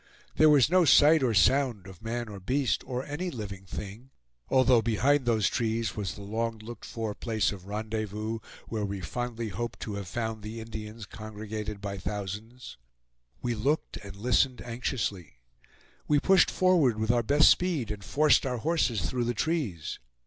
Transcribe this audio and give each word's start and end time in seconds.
There 0.35 0.49
was 0.49 0.67
no 0.71 0.83
sight 0.83 1.21
or 1.21 1.35
sound 1.35 1.85
of 1.85 2.01
man 2.01 2.27
or 2.27 2.39
beast, 2.39 2.83
or 2.87 3.05
any 3.05 3.29
living 3.29 3.65
thing, 3.65 4.09
although 4.49 4.81
behind 4.81 5.25
those 5.27 5.47
trees 5.47 5.95
was 5.95 6.15
the 6.15 6.23
long 6.23 6.57
looked 6.57 6.85
for 6.85 7.13
place 7.13 7.51
of 7.51 7.67
rendezvous, 7.67 8.39
where 8.67 8.83
we 8.83 9.01
fondly 9.01 9.49
hoped 9.49 9.79
to 9.81 9.93
have 9.93 10.07
found 10.07 10.41
the 10.41 10.59
Indians 10.59 11.05
congregated 11.05 11.81
by 11.81 11.99
thousands. 11.99 12.77
We 13.43 13.53
looked 13.53 13.97
and 13.97 14.15
listened 14.15 14.59
anxiously. 14.63 15.37
We 16.07 16.19
pushed 16.19 16.49
forward 16.49 16.97
with 16.97 17.11
our 17.11 17.21
best 17.21 17.47
speed, 17.51 17.91
and 17.91 18.03
forced 18.03 18.43
our 18.43 18.57
horses 18.57 19.07
through 19.07 19.25
the 19.25 19.35
trees. 19.35 19.99